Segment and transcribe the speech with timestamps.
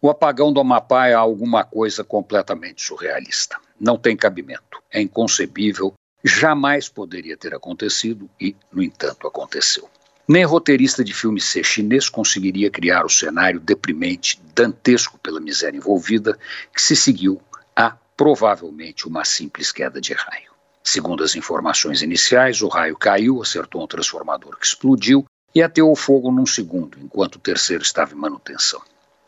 [0.00, 3.58] O apagão do Amapá é alguma coisa completamente surrealista.
[3.80, 4.80] Não tem cabimento.
[4.92, 5.92] É inconcebível.
[6.24, 9.90] Jamais poderia ter acontecido e, no entanto, aconteceu.
[10.28, 16.38] Nem roteirista de filme C chinês conseguiria criar o cenário deprimente, dantesco pela miséria envolvida,
[16.72, 17.40] que se seguiu
[17.74, 20.52] a provavelmente uma simples queda de raio.
[20.84, 26.30] Segundo as informações iniciais, o raio caiu, acertou um transformador que explodiu e ateou fogo
[26.30, 28.80] num segundo, enquanto o terceiro estava em manutenção.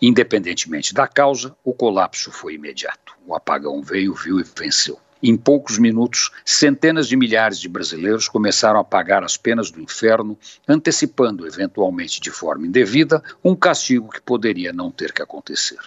[0.03, 3.15] Independentemente da causa, o colapso foi imediato.
[3.27, 4.98] O apagão veio, viu e venceu.
[5.23, 10.38] Em poucos minutos, centenas de milhares de brasileiros começaram a pagar as penas do inferno,
[10.66, 15.79] antecipando, eventualmente de forma indevida, um castigo que poderia não ter que acontecer.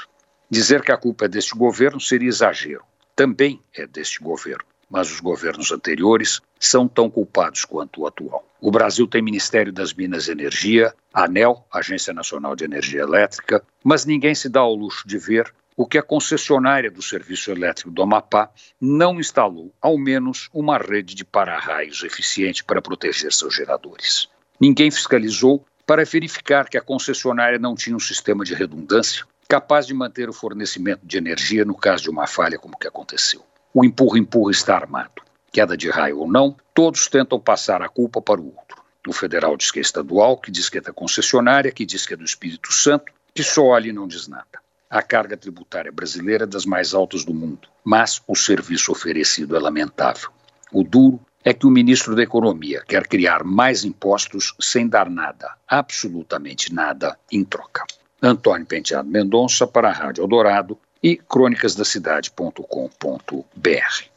[0.47, 2.83] Dizer que a culpa é deste governo seria exagero.
[3.15, 8.47] Também é deste governo mas os governos anteriores são tão culpados quanto o atual.
[8.61, 14.05] O Brasil tem Ministério das Minas e Energia, ANEL, Agência Nacional de Energia Elétrica, mas
[14.05, 18.03] ninguém se dá ao luxo de ver o que a concessionária do Serviço Elétrico do
[18.03, 24.27] Amapá não instalou, ao menos, uma rede de para-raios eficiente para proteger seus geradores.
[24.59, 29.93] Ninguém fiscalizou para verificar que a concessionária não tinha um sistema de redundância capaz de
[29.93, 33.43] manter o fornecimento de energia no caso de uma falha como que aconteceu.
[33.73, 35.23] O empurra-empurra está armado.
[35.51, 38.83] Queda de raio ou não, todos tentam passar a culpa para o outro.
[39.07, 42.13] O federal diz que é estadual, que diz que é da concessionária, que diz que
[42.13, 44.61] é do Espírito Santo, que só olha e não diz nada.
[44.89, 49.59] A carga tributária brasileira é das mais altas do mundo, mas o serviço oferecido é
[49.59, 50.29] lamentável.
[50.71, 55.55] O duro é que o ministro da Economia quer criar mais impostos sem dar nada,
[55.67, 57.83] absolutamente nada, em troca.
[58.21, 64.12] Antônio Penteado Mendonça para a Rádio Eldorado, e crônicasdacidade.com.br.